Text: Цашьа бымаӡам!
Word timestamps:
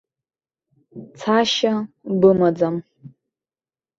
Цашьа 1.17 1.73
бымаӡам! 2.19 2.75